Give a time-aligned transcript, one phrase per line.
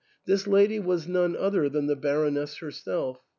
[0.25, 3.19] This lady was none other than the Baroness herself.